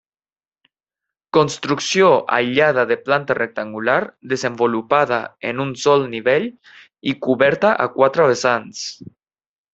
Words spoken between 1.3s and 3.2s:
Construcció aïllada de